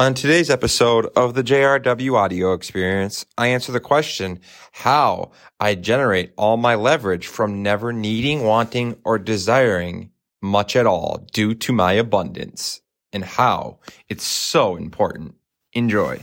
On 0.00 0.14
today's 0.14 0.48
episode 0.48 1.10
of 1.14 1.34
the 1.34 1.42
JRW 1.44 2.14
audio 2.14 2.54
experience, 2.54 3.26
I 3.36 3.48
answer 3.48 3.70
the 3.70 3.80
question 3.80 4.40
how 4.72 5.32
I 5.60 5.74
generate 5.74 6.32
all 6.38 6.56
my 6.56 6.74
leverage 6.74 7.26
from 7.26 7.62
never 7.62 7.92
needing, 7.92 8.42
wanting, 8.42 8.96
or 9.04 9.18
desiring 9.18 10.12
much 10.40 10.74
at 10.74 10.86
all 10.86 11.26
due 11.34 11.54
to 11.56 11.74
my 11.74 11.92
abundance 11.92 12.80
and 13.12 13.22
how 13.22 13.80
it's 14.08 14.26
so 14.26 14.74
important. 14.76 15.34
Enjoy. 15.74 16.22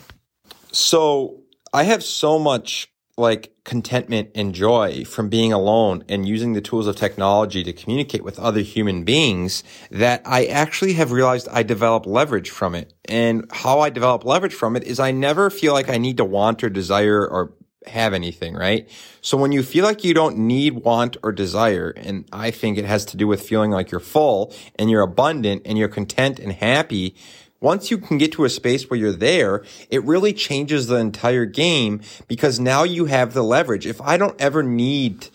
So 0.72 1.44
I 1.72 1.84
have 1.84 2.04
so 2.04 2.40
much 2.40 2.92
like 3.18 3.52
contentment 3.64 4.30
and 4.36 4.54
joy 4.54 5.04
from 5.04 5.28
being 5.28 5.52
alone 5.52 6.04
and 6.08 6.28
using 6.28 6.54
the 6.54 6.62
tools 6.62 6.86
of 6.86 6.96
technology 6.96 7.64
to 7.64 7.74
communicate 7.74 8.24
with 8.24 8.38
other 8.38 8.62
human 8.62 9.04
beings 9.04 9.64
that 9.90 10.22
I 10.24 10.46
actually 10.46 10.94
have 10.94 11.12
realized 11.12 11.48
I 11.52 11.64
develop 11.64 12.06
leverage 12.06 12.52
from 12.52 12.76
it. 12.76 12.94
And 13.06 13.46
how 13.52 13.80
I 13.80 13.90
develop 13.90 14.24
leverage 14.24 14.54
from 14.54 14.76
it 14.76 14.84
is 14.84 15.00
I 15.00 15.12
never 15.12 15.50
feel 15.50 15.74
like 15.74 15.90
I 15.90 15.98
need 15.98 16.18
to 16.18 16.26
want 16.26 16.64
or 16.64 16.70
desire 16.70 17.28
or 17.28 17.54
have 17.88 18.14
anything, 18.14 18.54
right? 18.54 18.88
So 19.22 19.36
when 19.36 19.52
you 19.52 19.64
feel 19.64 19.84
like 19.84 20.04
you 20.04 20.14
don't 20.14 20.38
need, 20.38 20.84
want, 20.84 21.18
or 21.24 21.32
desire, 21.32 21.94
and 21.96 22.28
I 22.32 22.52
think 22.52 22.78
it 22.78 22.86
has 22.86 23.06
to 23.06 23.18
do 23.18 23.28
with 23.28 23.42
feeling 23.42 23.72
like 23.72 23.92
you're 23.92 24.00
full 24.00 24.54
and 24.78 24.90
you're 24.90 25.02
abundant 25.02 25.64
and 25.66 25.78
you're 25.78 25.88
content 25.88 26.40
and 26.40 26.52
happy, 26.52 27.16
once 27.60 27.90
you 27.90 27.98
can 27.98 28.18
get 28.18 28.32
to 28.34 28.46
a 28.46 28.50
space 28.50 28.90
where 28.90 29.00
you're 29.00 29.12
there, 29.12 29.64
it 29.90 30.04
really 30.04 30.34
changes 30.34 30.88
the 30.88 30.98
entire 30.98 31.46
game 31.46 32.02
because 32.28 32.60
now 32.60 32.84
you 32.84 33.06
have 33.06 33.34
the 33.34 33.44
leverage. 33.44 33.86
If 33.86 34.00
I 34.02 34.18
don't 34.18 34.40
ever 34.40 34.62
need 34.64 35.30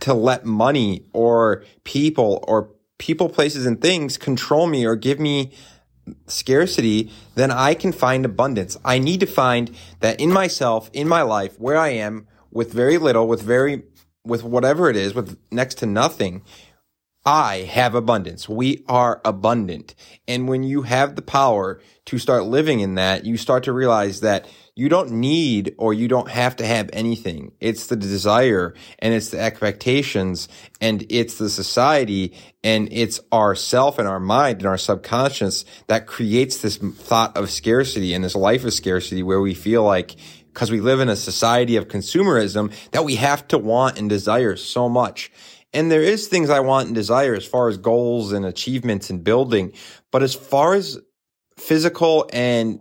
to 0.00 0.14
let 0.14 0.44
money 0.44 1.04
or 1.12 1.64
people 1.84 2.44
or 2.46 2.70
people, 2.98 3.28
places, 3.28 3.66
and 3.66 3.80
things 3.80 4.16
control 4.16 4.66
me 4.66 4.86
or 4.86 4.96
give 4.96 5.18
me 5.18 5.52
scarcity, 6.26 7.10
then 7.34 7.50
I 7.50 7.74
can 7.74 7.92
find 7.92 8.24
abundance. 8.24 8.76
I 8.84 8.98
need 8.98 9.20
to 9.20 9.26
find 9.26 9.74
that 10.00 10.20
in 10.20 10.32
myself, 10.32 10.90
in 10.92 11.08
my 11.08 11.22
life, 11.22 11.58
where 11.58 11.76
I 11.76 11.90
am 11.90 12.26
with 12.50 12.72
very 12.72 12.98
little, 12.98 13.26
with 13.26 13.42
very, 13.42 13.82
with 14.24 14.42
whatever 14.44 14.90
it 14.90 14.96
is, 14.96 15.14
with 15.14 15.38
next 15.50 15.78
to 15.78 15.86
nothing, 15.86 16.42
I 17.24 17.58
have 17.70 17.94
abundance. 17.94 18.48
We 18.48 18.82
are 18.88 19.20
abundant. 19.24 19.94
And 20.26 20.48
when 20.48 20.64
you 20.64 20.82
have 20.82 21.14
the 21.14 21.22
power 21.22 21.80
to 22.06 22.18
start 22.18 22.46
living 22.46 22.80
in 22.80 22.96
that, 22.96 23.24
you 23.24 23.36
start 23.36 23.64
to 23.64 23.72
realize 23.72 24.20
that 24.20 24.48
you 24.74 24.88
don't 24.88 25.12
need 25.12 25.74
or 25.78 25.94
you 25.94 26.08
don't 26.08 26.30
have 26.30 26.56
to 26.56 26.66
have 26.66 26.90
anything. 26.92 27.52
It's 27.60 27.86
the 27.86 27.94
desire 27.96 28.74
and 28.98 29.14
it's 29.14 29.28
the 29.28 29.38
expectations 29.38 30.48
and 30.80 31.06
it's 31.10 31.38
the 31.38 31.50
society 31.50 32.34
and 32.64 32.88
it's 32.90 33.20
our 33.30 33.54
self 33.54 34.00
and 34.00 34.08
our 34.08 34.20
mind 34.20 34.58
and 34.58 34.66
our 34.66 34.78
subconscious 34.78 35.64
that 35.86 36.08
creates 36.08 36.58
this 36.58 36.78
thought 36.78 37.36
of 37.36 37.50
scarcity 37.50 38.14
and 38.14 38.24
this 38.24 38.34
life 38.34 38.64
of 38.64 38.72
scarcity 38.72 39.22
where 39.22 39.40
we 39.40 39.54
feel 39.54 39.84
like 39.84 40.16
because 40.52 40.70
we 40.70 40.80
live 40.80 41.00
in 41.00 41.08
a 41.08 41.16
society 41.16 41.76
of 41.76 41.88
consumerism 41.88 42.72
that 42.90 43.04
we 43.04 43.14
have 43.16 43.46
to 43.48 43.58
want 43.58 43.98
and 43.98 44.10
desire 44.10 44.56
so 44.56 44.88
much. 44.88 45.30
And 45.72 45.90
there 45.90 46.02
is 46.02 46.26
things 46.26 46.50
I 46.50 46.60
want 46.60 46.86
and 46.86 46.94
desire 46.94 47.34
as 47.34 47.46
far 47.46 47.68
as 47.68 47.78
goals 47.78 48.32
and 48.32 48.44
achievements 48.44 49.10
and 49.10 49.24
building. 49.24 49.72
But 50.10 50.22
as 50.22 50.34
far 50.34 50.74
as 50.74 50.98
physical 51.56 52.28
and 52.32 52.80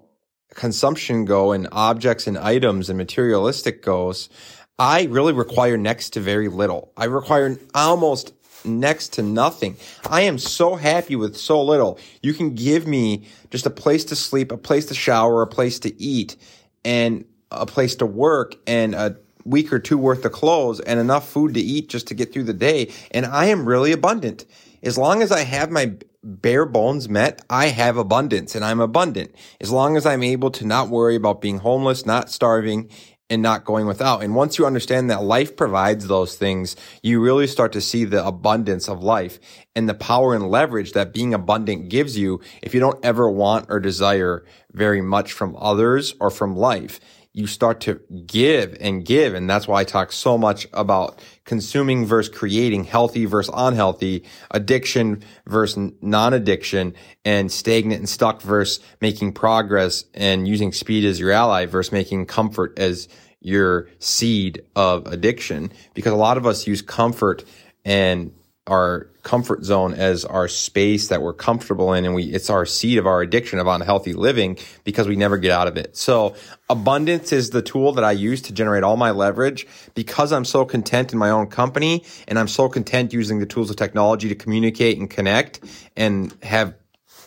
consumption 0.53 1.25
go 1.25 1.53
and 1.53 1.67
objects 1.71 2.27
and 2.27 2.37
items 2.37 2.89
and 2.89 2.97
materialistic 2.97 3.81
goes, 3.81 4.29
I 4.77 5.03
really 5.03 5.33
require 5.33 5.77
next 5.77 6.11
to 6.11 6.19
very 6.19 6.49
little. 6.49 6.91
I 6.97 7.05
require 7.05 7.57
almost 7.73 8.33
next 8.65 9.13
to 9.13 9.21
nothing. 9.21 9.77
I 10.09 10.21
am 10.21 10.37
so 10.37 10.75
happy 10.75 11.15
with 11.15 11.35
so 11.35 11.63
little. 11.63 11.99
You 12.21 12.33
can 12.33 12.55
give 12.55 12.87
me 12.87 13.27
just 13.49 13.65
a 13.65 13.71
place 13.71 14.05
to 14.05 14.15
sleep, 14.15 14.51
a 14.51 14.57
place 14.57 14.87
to 14.87 14.93
shower, 14.93 15.41
a 15.41 15.47
place 15.47 15.79
to 15.79 16.01
eat, 16.01 16.35
and 16.83 17.25
a 17.51 17.65
place 17.65 17.95
to 17.95 18.05
work, 18.05 18.55
and 18.67 18.95
a 18.95 19.17
week 19.45 19.71
or 19.71 19.79
two 19.79 19.97
worth 19.97 20.25
of 20.25 20.31
clothes 20.31 20.79
and 20.79 20.99
enough 20.99 21.27
food 21.27 21.53
to 21.53 21.59
eat 21.59 21.89
just 21.89 22.07
to 22.07 22.13
get 22.13 22.31
through 22.33 22.43
the 22.43 22.53
day. 22.53 22.91
And 23.11 23.25
I 23.25 23.45
am 23.45 23.67
really 23.67 23.91
abundant. 23.91 24.45
As 24.83 24.97
long 24.97 25.21
as 25.21 25.31
I 25.31 25.41
have 25.41 25.69
my 25.69 25.93
bare 26.23 26.65
bones 26.65 27.09
met, 27.09 27.41
I 27.49 27.67
have 27.67 27.97
abundance 27.97 28.55
and 28.55 28.63
I'm 28.63 28.79
abundant. 28.79 29.33
As 29.59 29.71
long 29.71 29.97
as 29.97 30.05
I'm 30.05 30.23
able 30.23 30.51
to 30.51 30.65
not 30.65 30.89
worry 30.89 31.15
about 31.15 31.41
being 31.41 31.59
homeless, 31.59 32.05
not 32.05 32.29
starving, 32.29 32.89
and 33.31 33.41
not 33.41 33.63
going 33.63 33.87
without. 33.87 34.21
And 34.21 34.35
once 34.35 34.57
you 34.57 34.65
understand 34.65 35.09
that 35.09 35.23
life 35.23 35.55
provides 35.55 36.07
those 36.07 36.35
things, 36.35 36.75
you 37.01 37.21
really 37.21 37.47
start 37.47 37.71
to 37.71 37.79
see 37.81 38.03
the 38.03 38.25
abundance 38.27 38.89
of 38.89 39.01
life 39.01 39.39
and 39.73 39.87
the 39.87 39.93
power 39.93 40.35
and 40.35 40.49
leverage 40.49 40.91
that 40.91 41.13
being 41.13 41.33
abundant 41.33 41.87
gives 41.87 42.17
you 42.17 42.41
if 42.61 42.73
you 42.73 42.81
don't 42.81 43.03
ever 43.05 43.31
want 43.31 43.67
or 43.69 43.79
desire 43.79 44.43
very 44.73 45.01
much 45.01 45.31
from 45.31 45.55
others 45.57 46.13
or 46.19 46.29
from 46.29 46.57
life 46.57 46.99
you 47.33 47.47
start 47.47 47.79
to 47.81 48.01
give 48.25 48.75
and 48.81 49.05
give. 49.05 49.33
And 49.33 49.49
that's 49.49 49.67
why 49.67 49.81
I 49.81 49.83
talk 49.83 50.11
so 50.11 50.37
much 50.37 50.67
about 50.73 51.23
consuming 51.45 52.05
versus 52.05 52.33
creating, 52.33 52.83
healthy 52.83 53.25
versus 53.25 53.53
unhealthy, 53.55 54.25
addiction 54.51 55.23
versus 55.47 55.93
non-addiction, 56.01 56.93
and 57.23 57.51
stagnant 57.51 57.99
and 57.99 58.09
stuck 58.09 58.41
versus 58.41 58.83
making 58.99 59.33
progress 59.33 60.03
and 60.13 60.47
using 60.47 60.73
speed 60.73 61.05
as 61.05 61.19
your 61.19 61.31
ally 61.31 61.65
versus 61.65 61.91
making 61.91 62.25
comfort 62.25 62.77
as 62.77 63.07
your 63.39 63.87
seed 63.99 64.61
of 64.75 65.07
addiction. 65.07 65.71
Because 65.93 66.11
a 66.11 66.17
lot 66.17 66.37
of 66.37 66.45
us 66.45 66.67
use 66.67 66.81
comfort 66.81 67.43
and 67.85 68.33
our 68.67 69.10
comfort 69.23 69.63
zone 69.63 69.93
as 69.93 70.25
our 70.25 70.47
space 70.47 71.09
that 71.09 71.21
we're 71.21 71.33
comfortable 71.33 71.93
in 71.93 72.05
and 72.05 72.15
we 72.15 72.23
it's 72.23 72.49
our 72.49 72.65
seed 72.65 72.97
of 72.97 73.05
our 73.05 73.21
addiction 73.21 73.59
of 73.59 73.67
unhealthy 73.67 74.13
living 74.13 74.57
because 74.83 75.07
we 75.07 75.15
never 75.15 75.37
get 75.37 75.51
out 75.51 75.67
of 75.67 75.77
it. 75.77 75.95
So 75.95 76.35
abundance 76.69 77.31
is 77.31 77.51
the 77.51 77.61
tool 77.61 77.91
that 77.93 78.03
I 78.03 78.11
use 78.11 78.41
to 78.43 78.53
generate 78.53 78.83
all 78.83 78.97
my 78.97 79.11
leverage 79.11 79.67
because 79.93 80.31
I'm 80.31 80.45
so 80.45 80.65
content 80.65 81.13
in 81.13 81.19
my 81.19 81.29
own 81.29 81.47
company 81.47 82.03
and 82.27 82.39
I'm 82.39 82.47
so 82.47 82.69
content 82.69 83.13
using 83.13 83.39
the 83.39 83.45
tools 83.45 83.69
of 83.69 83.75
technology 83.75 84.29
to 84.29 84.35
communicate 84.35 84.97
and 84.97 85.09
connect 85.09 85.59
and 85.95 86.35
have 86.41 86.73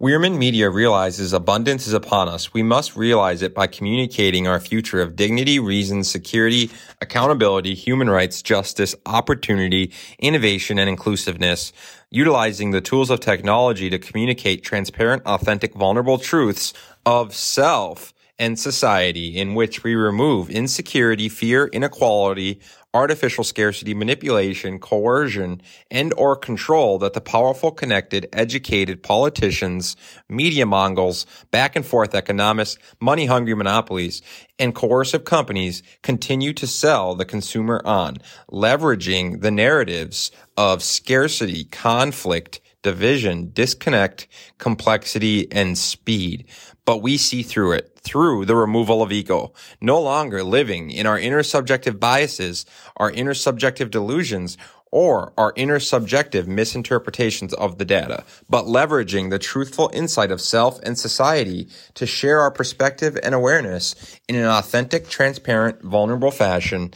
Wierman 0.00 0.38
Media 0.38 0.70
realizes 0.70 1.34
abundance 1.34 1.86
is 1.86 1.92
upon 1.92 2.26
us. 2.26 2.54
We 2.54 2.62
must 2.62 2.96
realize 2.96 3.42
it 3.42 3.54
by 3.54 3.66
communicating 3.66 4.48
our 4.48 4.60
future 4.60 5.02
of 5.02 5.14
dignity, 5.14 5.58
reason, 5.58 6.04
security, 6.04 6.70
accountability, 7.02 7.74
human 7.74 8.08
rights, 8.08 8.40
justice, 8.40 8.94
opportunity, 9.04 9.92
innovation, 10.18 10.78
and 10.78 10.88
inclusiveness, 10.88 11.74
utilizing 12.10 12.70
the 12.70 12.80
tools 12.80 13.10
of 13.10 13.20
technology 13.20 13.90
to 13.90 13.98
communicate 13.98 14.62
transparent, 14.62 15.22
authentic, 15.26 15.74
vulnerable 15.74 16.16
truths 16.16 16.72
of 17.04 17.34
self 17.34 18.14
and 18.38 18.58
society 18.58 19.36
in 19.36 19.54
which 19.54 19.82
we 19.82 19.94
remove 19.94 20.50
insecurity, 20.50 21.28
fear, 21.28 21.66
inequality, 21.68 22.60
artificial 22.96 23.44
scarcity, 23.44 23.92
manipulation, 23.92 24.78
coercion, 24.78 25.60
and 25.90 26.14
or 26.14 26.34
control 26.34 26.98
that 26.98 27.12
the 27.12 27.20
powerful, 27.20 27.70
connected, 27.70 28.26
educated 28.32 29.02
politicians, 29.02 29.96
media 30.28 30.64
mongols, 30.64 31.26
back 31.50 31.76
and 31.76 31.84
forth 31.84 32.14
economists, 32.14 32.78
money 33.00 33.26
hungry 33.26 33.54
monopolies, 33.54 34.22
and 34.58 34.74
coercive 34.74 35.24
companies 35.24 35.82
continue 36.02 36.54
to 36.54 36.66
sell 36.66 37.14
the 37.14 37.26
consumer 37.26 37.82
on, 37.84 38.16
leveraging 38.50 39.42
the 39.42 39.50
narratives 39.50 40.30
of 40.56 40.82
scarcity, 40.82 41.64
conflict, 41.64 42.60
division, 42.86 43.50
disconnect, 43.52 44.28
complexity, 44.58 45.50
and 45.50 45.76
speed. 45.76 46.46
But 46.84 47.02
we 47.02 47.16
see 47.16 47.42
through 47.42 47.72
it 47.72 47.98
through 47.98 48.44
the 48.44 48.54
removal 48.54 49.02
of 49.02 49.10
ego, 49.10 49.52
no 49.80 50.00
longer 50.00 50.44
living 50.44 50.92
in 50.92 51.04
our 51.04 51.18
inner 51.18 51.42
subjective 51.42 51.98
biases, 51.98 52.64
our 52.96 53.10
inner 53.10 53.34
subjective 53.34 53.90
delusions, 53.90 54.56
or 54.92 55.32
our 55.36 55.52
inner 55.56 55.80
subjective 55.80 56.46
misinterpretations 56.46 57.52
of 57.54 57.78
the 57.78 57.84
data, 57.84 58.24
but 58.48 58.66
leveraging 58.66 59.30
the 59.30 59.38
truthful 59.38 59.90
insight 59.92 60.30
of 60.30 60.40
self 60.40 60.78
and 60.84 60.96
society 60.96 61.68
to 61.94 62.06
share 62.06 62.40
our 62.40 62.52
perspective 62.52 63.18
and 63.24 63.34
awareness 63.34 64.18
in 64.28 64.36
an 64.36 64.44
authentic, 64.44 65.08
transparent, 65.08 65.82
vulnerable 65.82 66.30
fashion 66.30 66.94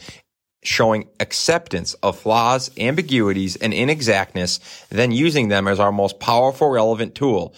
showing 0.63 1.07
acceptance 1.19 1.93
of 1.95 2.17
flaws, 2.17 2.69
ambiguities, 2.77 3.55
and 3.55 3.73
inexactness, 3.73 4.59
then 4.89 5.11
using 5.11 5.47
them 5.47 5.67
as 5.67 5.79
our 5.79 5.91
most 5.91 6.19
powerful 6.19 6.69
relevant 6.69 7.15
tool 7.15 7.55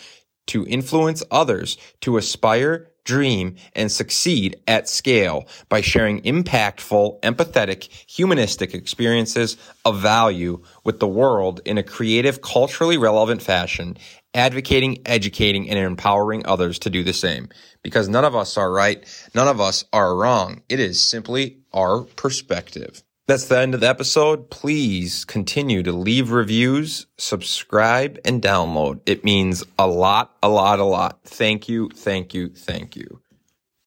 to 0.48 0.66
influence 0.68 1.24
others 1.32 1.78
to 2.02 2.18
aspire 2.18 2.90
dream, 3.04 3.56
and 3.74 3.92
succeed 3.92 4.56
at 4.68 4.90
scale 4.90 5.48
by 5.70 5.82
sharing 5.82 6.22
impactful, 6.22 7.20
empathetic, 7.22 7.90
humanistic 8.08 8.74
experiences 8.74 9.58
of 9.86 10.00
value 10.00 10.62
with 10.84 11.00
the 11.00 11.08
world 11.08 11.62
in 11.66 11.78
a 11.78 11.84
creative, 11.84 12.42
culturally 12.42 12.98
relevant 12.98 13.42
fashion, 13.42 13.98
advocating, 14.34 15.02
educating, 15.06 15.70
and 15.70 15.78
empowering 15.78 16.46
others 16.46 16.80
to 16.80 16.90
do 16.90 17.04
the 17.04 17.14
same. 17.14 17.50
Because 17.82 18.10
none 18.10 18.26
of 18.26 18.36
us 18.36 18.58
are 18.58 18.72
right. 18.72 19.04
None 19.36 19.48
of 19.48 19.60
us 19.60 19.86
are 19.94 20.16
wrong. 20.16 20.62
It 20.70 20.80
is 20.80 21.06
simply 21.06 21.60
our 21.74 22.02
perspective. 22.02 23.04
That's 23.26 23.46
the 23.46 23.58
end 23.58 23.74
of 23.74 23.80
the 23.80 23.88
episode. 23.88 24.50
Please 24.50 25.24
continue 25.24 25.82
to 25.84 25.94
leave 25.94 26.32
reviews, 26.32 27.08
subscribe, 27.18 28.20
and 28.26 28.42
download. 28.42 29.00
It 29.06 29.24
means 29.24 29.64
a 29.80 29.88
lot, 29.88 30.36
a 30.44 30.50
lot, 30.50 30.80
a 30.80 30.84
lot. 30.84 31.22
Thank 31.24 31.70
you, 31.70 31.90
thank 31.96 32.34
you, 32.34 32.50
thank 32.50 32.98
you. 32.98 33.23